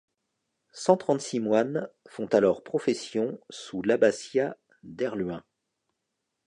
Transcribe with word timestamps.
Cent 0.73 0.97
trente-six 0.97 1.39
moines 1.39 1.87
font 2.09 2.25
alors 2.25 2.63
profession 2.63 3.39
sous 3.51 3.83
l'abbatiat 3.83 4.57
d'Herluin. 4.81 5.43